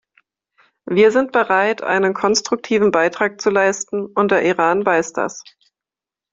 [0.87, 5.43] Wir sind bereit, einen konstruktiven Beitrag zu leisten und der Iran weiß das.